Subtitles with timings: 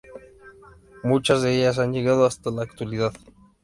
[1.03, 3.13] Muchas de ellas han llegado hasta la actualidad.